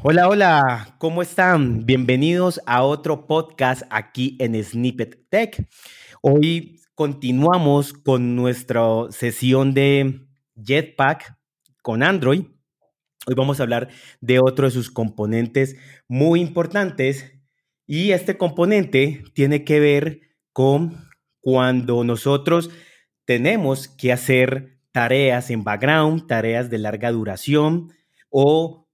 [0.00, 1.84] Hola, hola, ¿cómo están?
[1.84, 5.68] Bienvenidos a otro podcast aquí en Snippet Tech.
[6.22, 11.36] Hoy continuamos con nuestra sesión de Jetpack
[11.82, 12.44] con Android.
[13.26, 13.88] Hoy vamos a hablar
[14.20, 15.74] de otro de sus componentes
[16.06, 17.32] muy importantes
[17.84, 20.20] y este componente tiene que ver
[20.52, 21.08] con
[21.40, 22.70] cuando nosotros
[23.24, 27.92] tenemos que hacer tareas en background, tareas de larga duración
[28.30, 28.87] o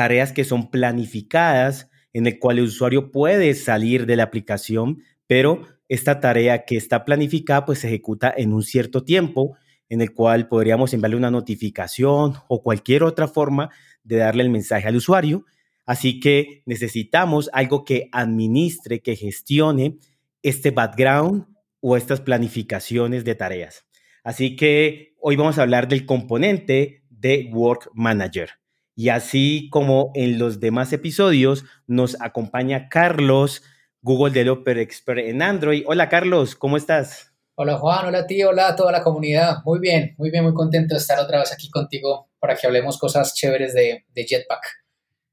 [0.00, 5.66] tareas que son planificadas, en el cual el usuario puede salir de la aplicación, pero
[5.90, 9.58] esta tarea que está planificada pues se ejecuta en un cierto tiempo
[9.90, 13.68] en el cual podríamos enviarle una notificación o cualquier otra forma
[14.02, 15.44] de darle el mensaje al usuario.
[15.84, 19.98] Así que necesitamos algo que administre, que gestione
[20.40, 21.44] este background
[21.80, 23.84] o estas planificaciones de tareas.
[24.24, 28.59] Así que hoy vamos a hablar del componente de Work Manager.
[28.94, 33.62] Y así como en los demás episodios, nos acompaña Carlos,
[34.02, 35.84] Google Developer Expert en Android.
[35.86, 37.32] Hola Carlos, ¿cómo estás?
[37.54, 39.58] Hola Juan, hola tío, hola a toda la comunidad.
[39.64, 42.98] Muy bien, muy bien, muy contento de estar otra vez aquí contigo para que hablemos
[42.98, 44.64] cosas chéveres de, Jetpack.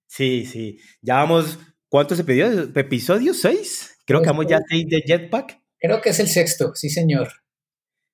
[0.07, 0.77] Sí, sí.
[1.01, 2.69] Ya vamos, ¿cuántos episodios?
[2.75, 3.39] ¿Episodios?
[3.39, 3.97] ¿Seis?
[4.05, 5.57] Creo que vamos ya seis de Jetpack.
[5.79, 7.29] Creo que es el sexto, sí señor.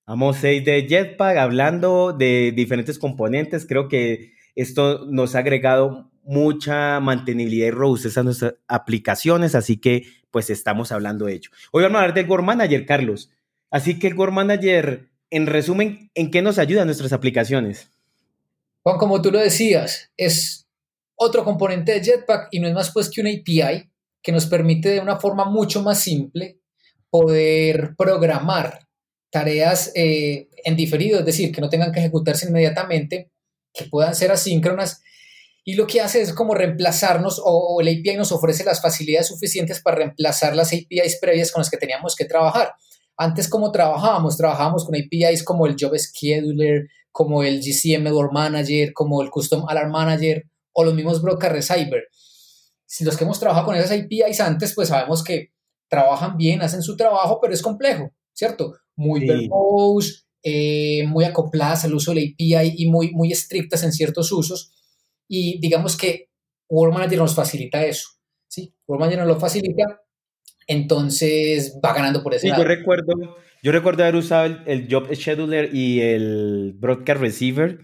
[0.06, 3.66] Vamos seis de Jetpack hablando de diferentes componentes.
[3.66, 10.04] Creo que esto nos ha agregado mucha mantenibilidad y robustez a nuestras aplicaciones, así que
[10.32, 11.50] pues estamos hablando de ello.
[11.72, 13.30] Hoy vamos a hablar del Word Manager, Carlos.
[13.70, 17.92] Así que el Word Manager, en resumen, ¿en qué nos ayuda a nuestras aplicaciones?
[18.84, 20.68] Juan, como tú lo decías, es
[21.16, 23.90] otro componente de Jetpack y no es más pues que una API
[24.22, 26.60] que nos permite de una forma mucho más simple
[27.10, 28.88] poder programar
[29.30, 33.33] tareas eh, en diferido, es decir, que no tengan que ejecutarse inmediatamente
[33.74, 35.02] que puedan ser asíncronas
[35.66, 39.82] y lo que hace es como reemplazarnos o, el API nos ofrece las facilidades suficientes
[39.82, 42.74] para reemplazar las APIs previas con las que teníamos que trabajar.
[43.16, 44.36] Antes, ¿cómo trabajábamos?
[44.36, 49.66] Trabajábamos con APIs como el Job Scheduler, como el GCM Door Manager, como el Custom
[49.70, 52.04] Alarm Manager o los mismos brokers de Cyber.
[52.86, 55.52] Si los que hemos trabajado con esas APIs antes, pues sabemos que
[55.88, 58.74] trabajan bien, hacen su trabajo, pero es complejo, ¿cierto?
[58.96, 59.50] Muy sí.
[60.46, 64.74] Eh, muy acopladas al uso de la API y muy, muy estrictas en ciertos usos.
[65.26, 66.32] Y digamos que
[66.68, 68.10] Word Manager nos facilita eso.
[68.50, 68.76] ¿sí?
[68.86, 70.02] Word Manager nos lo facilita,
[70.68, 75.74] entonces va ganando por ese sí, Yo recuerdo, yo recuerdo haber usado el, Job Scheduler
[75.74, 77.80] y el Broadcast Receiver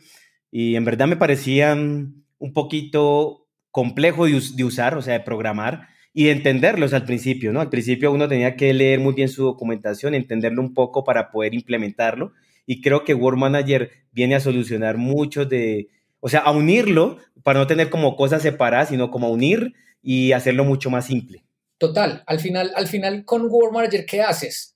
[0.52, 5.88] y en verdad me parecían un poquito complejo de, de usar, o sea, de programar
[6.14, 7.62] y de entenderlos al principio, ¿no?
[7.62, 11.54] Al principio uno tenía que leer muy bien su documentación, entenderlo un poco para poder
[11.54, 12.34] implementarlo
[12.72, 17.58] y creo que Word Manager viene a solucionar muchos de, o sea, a unirlo para
[17.58, 21.44] no tener como cosas separadas, sino como unir y hacerlo mucho más simple.
[21.80, 24.76] Total, al final, al final con Word Manager, ¿qué haces?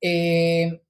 [0.00, 0.80] Eh,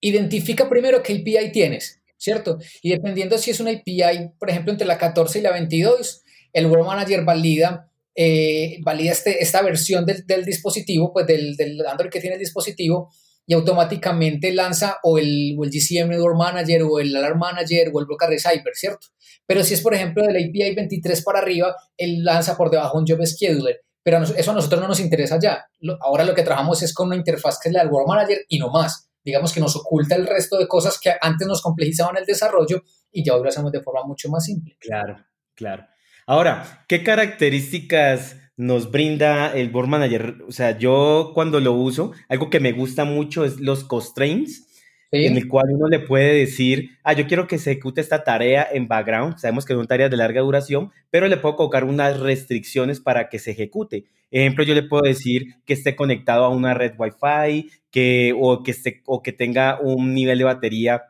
[0.00, 2.58] identifica primero qué API tienes, ¿cierto?
[2.80, 6.22] Y dependiendo si es una API, por ejemplo, entre la 14 y la 22,
[6.54, 12.08] el Word Manager valida, eh, valida este, esta versión del, dispositivo, pues del, del Android
[12.08, 13.10] que tiene el dispositivo,
[13.46, 18.00] y automáticamente lanza o el, o el GCM Door Manager o el Alarm Manager o
[18.00, 19.06] el broker de ¿cierto?
[19.46, 23.06] Pero si es, por ejemplo, del API 23 para arriba, él lanza por debajo un
[23.06, 23.80] Job Scheduler.
[24.02, 25.64] Pero eso a nosotros no nos interesa ya.
[26.00, 28.58] Ahora lo que trabajamos es con una interfaz que es la del World Manager y
[28.58, 29.08] no más.
[29.24, 33.24] Digamos que nos oculta el resto de cosas que antes nos complejizaban el desarrollo y
[33.24, 34.76] ya hoy lo hacemos de forma mucho más simple.
[34.78, 35.16] Claro,
[35.54, 35.86] claro.
[36.26, 40.36] Ahora, ¿qué características nos brinda el Board Manager.
[40.48, 44.64] O sea, yo cuando lo uso, algo que me gusta mucho es los constraints,
[45.12, 48.66] en el cual uno le puede decir, ah, yo quiero que se ejecute esta tarea
[48.70, 49.38] en background.
[49.38, 53.38] Sabemos que son tareas de larga duración, pero le puedo colocar unas restricciones para que
[53.38, 54.06] se ejecute.
[54.30, 58.72] Ejemplo, yo le puedo decir que esté conectado a una red Wi-Fi, que, o, que
[58.72, 61.04] esté, o que tenga un nivel de batería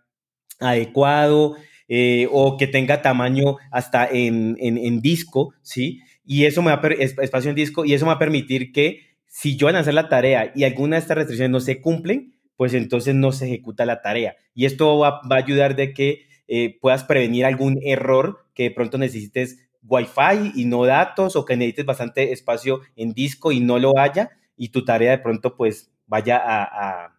[0.61, 1.57] adecuado,
[1.89, 6.01] eh, o que tenga tamaño hasta en, en, en disco, ¿sí?
[6.27, 9.17] Y eso me va a espacio en disco y eso me va a permitir que
[9.27, 12.35] si yo van a hacer la tarea y alguna de estas restricciones no se cumplen,
[12.57, 14.37] pues entonces no se ejecuta la tarea.
[14.55, 18.99] Y esto va, a ayudar de que eh, puedas prevenir algún error que de pronto
[18.99, 23.99] necesites Wi-Fi y no datos o que necesites bastante espacio en disco y no lo
[23.99, 27.13] haya y tu tarea de pronto pues vaya a,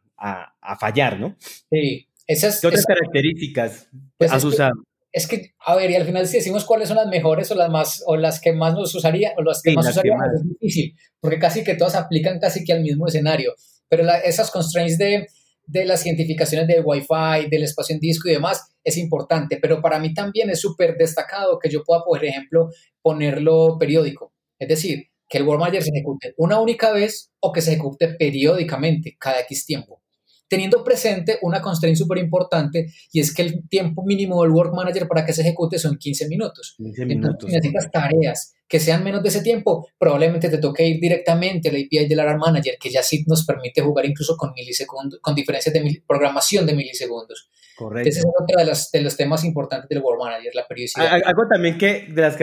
[0.79, 1.35] fallar, ¿no?
[1.69, 4.86] Sí, esas, ¿Qué otras características pues has usado?
[5.17, 7.69] Es que, a ver, y al final si decimos cuáles son las mejores o las
[7.69, 11.39] más, o las que más nos usaría, o las que más usaríamos, es difícil, porque
[11.39, 13.55] casi que todas aplican casi que al mismo escenario.
[13.89, 15.27] Pero esas constraints de,
[15.65, 19.97] de las identificaciones de Wi-Fi, del espacio en disco y demás, es importante, pero para
[19.97, 22.69] mí también es súper destacado que yo pueda, por ejemplo,
[23.01, 24.33] ponerlo periódico.
[24.59, 28.09] Es decir, que el World Manager se ejecute una única vez o que se ejecute
[28.19, 30.01] periódicamente, cada X tiempo
[30.47, 35.07] teniendo presente una constraint súper importante y es que el tiempo mínimo del Work Manager
[35.07, 36.75] para que se ejecute son 15 minutos.
[36.77, 37.49] 15 minutos.
[37.49, 41.71] si necesitas tareas que sean menos de ese tiempo, probablemente te toque ir directamente a
[41.71, 45.35] la API del AR Manager, que ya sí nos permite jugar incluso con milisegundos, con
[45.35, 47.49] diferencias de programación de milisegundos.
[47.77, 48.09] Correcto.
[48.09, 51.21] Ese es otro de los, de los temas importantes del Work Manager, la periodicidad.
[51.25, 52.35] Algo también que de las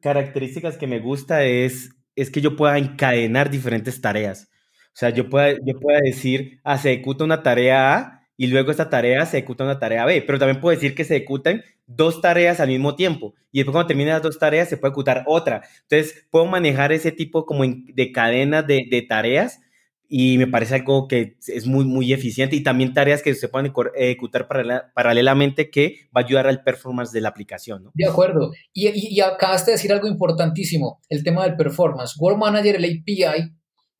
[0.00, 4.48] características que me gusta es, es que yo pueda encadenar diferentes tareas.
[4.96, 8.70] O sea, yo puedo, yo puedo decir, ah, se ejecuta una tarea A y luego
[8.70, 12.22] esta tarea se ejecuta una tarea B, pero también puedo decir que se ejecutan dos
[12.22, 15.64] tareas al mismo tiempo y después cuando terminen las dos tareas se puede ejecutar otra.
[15.82, 19.60] Entonces, puedo manejar ese tipo como de cadenas de, de tareas
[20.08, 23.70] y me parece algo que es muy, muy eficiente y también tareas que se pueden
[23.96, 24.48] ejecutar
[24.94, 27.84] paralelamente que va a ayudar al performance de la aplicación.
[27.84, 27.90] ¿no?
[27.92, 28.50] De acuerdo.
[28.72, 32.16] Y, y, y, acabas de decir algo importantísimo, el tema del performance.
[32.18, 33.52] World Manager, el API,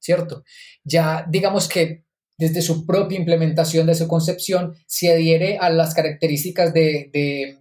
[0.06, 0.44] ¿cierto?
[0.84, 2.04] Ya digamos que
[2.38, 7.10] desde su propia implementación, de su concepción, se adhiere a las características de,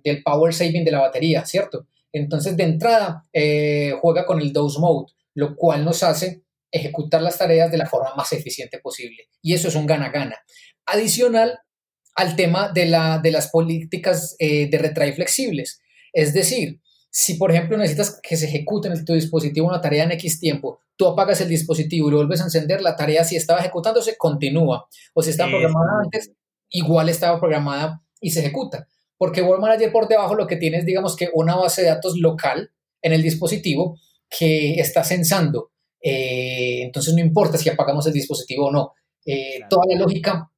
[0.03, 1.87] del power saving de la batería, ¿cierto?
[2.11, 7.37] Entonces, de entrada, eh, juega con el dose mode, lo cual nos hace ejecutar las
[7.37, 9.29] tareas de la forma más eficiente posible.
[9.41, 10.37] Y eso es un gana-gana.
[10.85, 11.59] Adicional
[12.15, 15.81] al tema de, la, de las políticas eh, de retry flexibles.
[16.11, 16.79] Es decir,
[17.17, 20.81] si por ejemplo necesitas que se ejecute en tu dispositivo una tarea en X tiempo,
[20.97, 24.85] tú apagas el dispositivo y lo vuelves a encender, la tarea si estaba ejecutándose continúa.
[25.13, 26.33] O si estaba programada antes,
[26.71, 28.89] igual estaba programada y se ejecuta.
[29.17, 32.17] Porque World Manager por debajo lo que tiene es, digamos que una base de datos
[32.17, 33.97] local en el dispositivo
[34.29, 35.71] que está censando.
[36.01, 38.91] Eh, entonces no importa si apagamos el dispositivo o no.
[39.25, 40.51] Eh, toda la lógica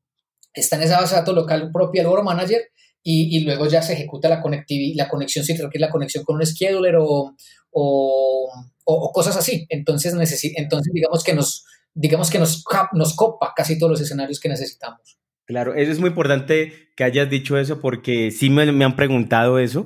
[0.52, 2.62] está en esa base de datos local propia del World Manager
[3.10, 4.44] y, luego ya se ejecuta la,
[4.96, 7.34] la conexión, si requiere la conexión con un scheduler o,
[7.72, 9.66] o, cosas así.
[9.70, 10.14] Entonces,
[10.58, 11.64] entonces digamos que, nos,
[11.94, 15.18] digamos que nos, nos copa casi todos los escenarios que necesitamos.
[15.46, 19.86] Claro, es muy importante que hayas dicho eso porque sí me, me han preguntado eso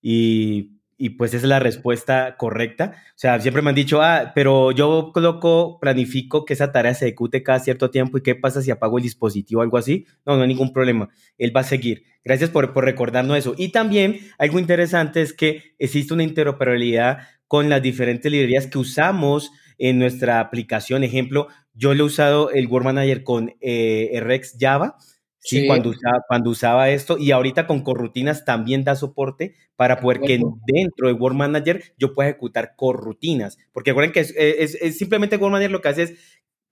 [0.00, 2.92] y y pues es la respuesta correcta.
[3.08, 7.06] O sea, siempre me han dicho, ah, pero yo coloco, planifico que esa tarea se
[7.06, 10.06] ejecute cada cierto tiempo y qué pasa si apago el dispositivo o algo así.
[10.24, 11.08] No, no hay ningún problema.
[11.38, 12.04] Él va a seguir.
[12.24, 13.56] Gracias por, por recordarnos eso.
[13.58, 19.50] Y también algo interesante es que existe una interoperabilidad con las diferentes librerías que usamos
[19.78, 21.02] en nuestra aplicación.
[21.02, 24.98] Ejemplo, yo le he usado el Word Manager con eh, RX Java
[25.44, 30.20] Sí, Cuando, usaba, cuando usaba esto y ahorita con corrutinas también da soporte para poder
[30.20, 33.58] que dentro de Word Manager yo pueda ejecutar corrutinas.
[33.72, 36.14] Porque recuerden que es, es, simplemente Word Manager lo que hace es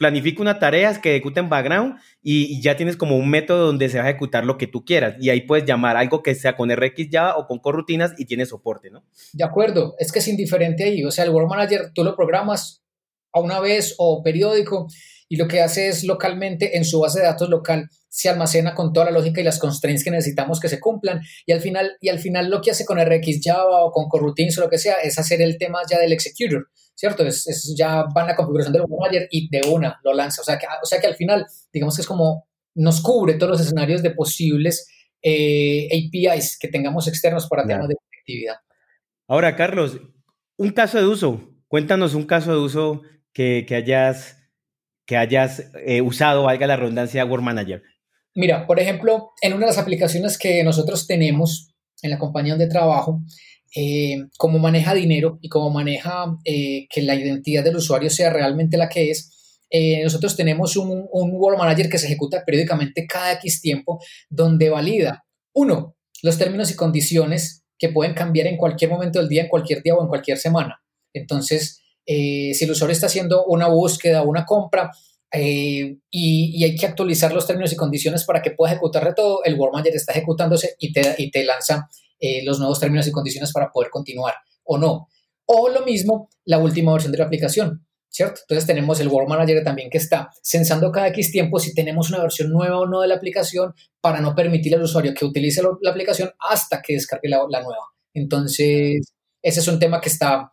[0.01, 3.99] planifica una tarea que ejecuta en background y, ya tienes como un método donde se
[3.99, 5.17] va a ejecutar lo que tú quieras.
[5.21, 8.47] Y ahí puedes llamar algo que sea con RX Java o con corrutinas y tiene
[8.47, 9.05] soporte, ¿no?
[9.35, 11.05] De acuerdo, es que es indiferente ahí.
[11.05, 12.83] O sea, el Word Manager tú lo programas
[13.33, 14.87] a una vez o periódico
[15.29, 18.93] y lo que hace es localmente en su base de datos local se almacena con
[18.93, 22.09] toda la lógica y las constraints que necesitamos que se cumplan y al final y
[22.09, 24.97] al final lo que hace con RX Java o con coroutines o lo que sea
[24.97, 27.25] es hacer el tema ya del executor, ¿cierto?
[27.25, 30.59] Es, ya van a la configuración del manager y de una lo lanza, o sea
[30.59, 34.03] que o sea que al final digamos que es como nos cubre todos los escenarios
[34.03, 34.89] de posibles
[35.23, 38.57] eh, APIs que tengamos externos para temas de conectividad.
[39.29, 40.01] Ahora, Carlos,
[40.57, 41.49] un caso de uso.
[41.69, 43.03] Cuéntanos un caso de uso
[43.33, 44.37] que, que hayas
[45.11, 47.83] que hayas eh, usado, valga la redundancia, Word Manager?
[48.35, 51.73] Mira, por ejemplo, en una de las aplicaciones que nosotros tenemos
[52.03, 53.21] en la compañía donde trabajo,
[53.77, 58.77] eh, como maneja dinero y como maneja eh, que la identidad del usuario sea realmente
[58.77, 59.37] la que es,
[60.03, 65.97] nosotros tenemos un, un Manager que se ejecuta periódicamente cada X tiempo, donde valida, uno,
[66.23, 69.95] los términos y condiciones que pueden cambiar en cualquier momento del día, en cualquier día
[69.95, 70.81] o en cualquier semana.
[71.13, 74.91] Entonces, eh, si el usuario está haciendo una búsqueda o una compra
[75.33, 79.59] eh, y, hay que actualizar los términos y condiciones para que pueda ejecutar todo, el
[79.59, 83.53] Word Manager está ejecutándose y te, y te lanza eh, los nuevos términos y condiciones
[83.53, 84.35] para poder continuar
[84.65, 85.09] o no.
[85.47, 87.87] O lo mismo, la última versión de la aplicación.
[88.13, 88.41] ¿Cierto?
[88.41, 92.21] Entonces tenemos el Word Manager también que está censando cada X tiempo si tenemos una
[92.21, 95.91] versión nueva o no de la aplicación para no permitir al usuario que utilice la
[95.91, 97.87] aplicación hasta que descargue la nueva.
[98.13, 100.51] Entonces, ese es un tema que está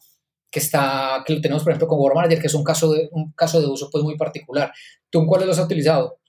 [0.50, 3.10] que está, que lo tenemos por ejemplo con Word Manager, que es un caso de,
[3.12, 4.72] un caso de uso pues muy particular.
[5.10, 6.20] ¿Tú en cuáles los has utilizado?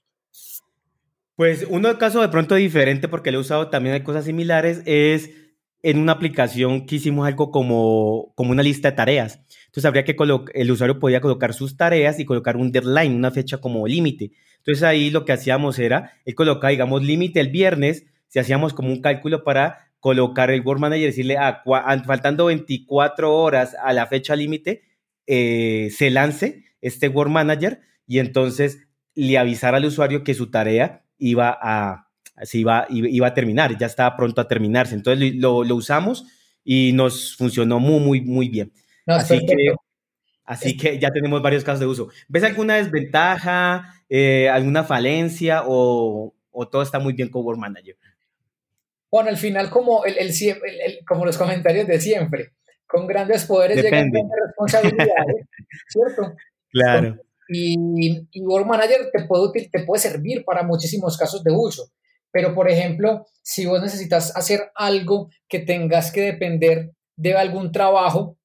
[1.35, 5.29] Pues uno caso de pronto diferente porque lo he usado también hay cosas similares es
[5.81, 9.39] en una aplicación que hicimos algo como, como una lista de tareas.
[9.67, 10.15] Entonces habría que
[10.53, 14.31] el usuario podía colocar sus tareas y colocar un deadline, una fecha como límite.
[14.57, 18.89] Entonces ahí lo que hacíamos era, él colocaba, digamos, límite el viernes, si hacíamos como
[18.89, 21.61] un cálculo para colocar el Word Manager y decirle, ah,
[22.05, 24.83] faltando 24 horas a la fecha límite,
[25.27, 31.03] eh, se lance este Word Manager y entonces le avisar al usuario que su tarea
[31.17, 32.07] iba a,
[32.43, 34.95] se iba, iba a terminar, ya estaba pronto a terminarse.
[34.95, 36.25] Entonces lo, usamos
[36.63, 38.71] y nos funcionó muy, muy, muy bien.
[39.05, 39.73] así que,
[40.45, 42.09] así que ya tenemos varios casos de uso.
[42.27, 47.97] ¿Ves alguna desventaja, eh, alguna falencia o, o, todo está muy bien con Word Manager?
[49.11, 52.53] Bueno, al final como, el, el, como los comentarios de siempre,
[52.87, 55.47] con grandes poderes llegan grandes responsabilidades,
[55.87, 56.35] ¿cierto?
[56.71, 57.17] Claro.
[57.47, 57.75] Y,
[58.31, 61.91] y Manager te puede, te puede servir para muchísimos casos de uso.
[62.31, 68.37] Pero, por ejemplo, si vos necesitas hacer algo que tengas que depender de algún trabajo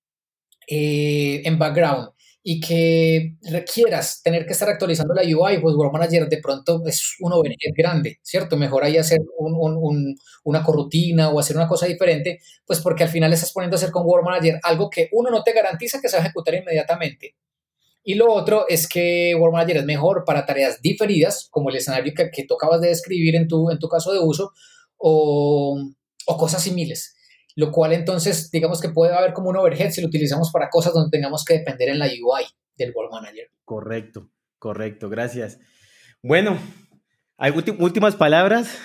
[0.67, 2.14] eh, en background
[2.47, 7.17] y que requieras tener que estar actualizando la UI, pues Word Manager de pronto es
[7.21, 8.59] un overhead grande, ¿cierto?
[8.59, 9.19] Mejor ahí hacer
[10.45, 13.91] una corrutina o hacer una cosa diferente, pues porque al final estás poniendo a hacer
[13.91, 17.35] con Word Manager algo que uno no te garantiza que se va a ejecutar inmediatamente.
[18.03, 22.13] Y lo otro es que Word Manager es mejor para tareas diferidas, como el escenario
[22.15, 24.53] que, que tú acabas de describir en tu, en tu caso de uso,
[24.99, 25.81] o,
[26.27, 27.17] o cosas similares.
[27.57, 30.93] Lo cual entonces, digamos que puede haber como un overhead si lo utilizamos para cosas
[30.93, 32.45] donde tengamos que depender en la UI
[32.77, 33.49] del Word Manager.
[33.65, 35.59] Correcto, correcto, gracias.
[36.23, 36.59] Bueno,
[37.37, 38.79] ¿hay últimas palabras?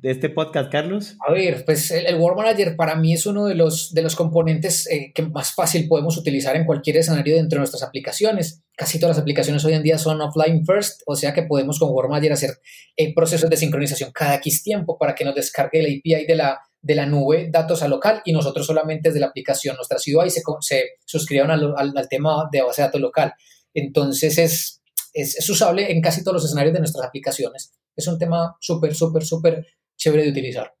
[0.00, 1.16] de este podcast, Carlos?
[1.26, 4.14] A ver, pues el, el Word Manager para mí es uno de los, de los
[4.14, 8.62] componentes eh, que más fácil podemos utilizar en cualquier escenario dentro de nuestras aplicaciones.
[8.76, 11.90] Casi todas las aplicaciones hoy en día son offline first, o sea que podemos con
[11.90, 12.50] Word Manager hacer
[12.96, 16.60] eh, procesos de sincronización cada X tiempo para que nos descargue el API de la,
[16.86, 20.30] de la nube datos a local y nosotros solamente desde la aplicación, nuestra ciudad y
[20.30, 23.34] se, se suscriban al, al, tema de base de datos local.
[23.74, 27.72] Entonces es, es, es usable en casi todos los escenarios de nuestras aplicaciones.
[27.96, 29.66] Es un tema súper, súper, súper
[29.96, 30.72] chévere de utilizar.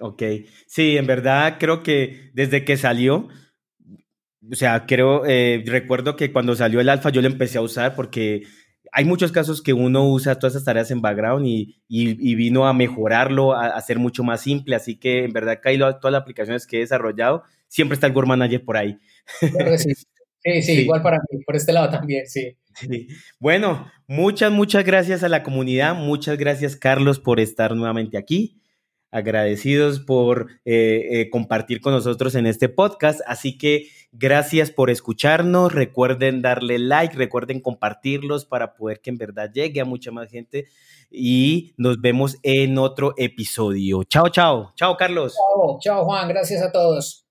[0.00, 0.22] Ok,
[0.66, 3.28] sí, en verdad creo que desde que salió,
[4.50, 7.94] o sea, creo, eh, recuerdo que cuando salió el alfa yo lo empecé a usar
[7.94, 8.42] porque
[8.96, 12.72] hay muchos casos que uno usa todas esas tareas en background y, y, vino a
[12.72, 16.78] mejorarlo, a, hacer mucho más simple, así que en verdad que todas las aplicaciones que
[16.78, 18.98] he desarrollado, siempre está el Word Manager por ahí.
[19.76, 19.92] Sí.
[20.38, 22.56] Sí, sí, igual para mí, por este lado también, sí.
[23.38, 28.62] Bueno, muchas, muchas gracias a la comunidad, muchas gracias Carlos por estar nuevamente aquí,
[29.16, 35.72] agradecidos por eh, eh, compartir con nosotros en este podcast, así que gracias por escucharnos,
[35.72, 40.66] recuerden darle like, recuerden compartirlos para poder que en verdad llegue a mucha más gente
[41.10, 44.04] y nos vemos en otro episodio.
[44.04, 45.34] Chao, chao, chao Carlos.
[45.34, 47.25] Chao, chao Juan, gracias a todos.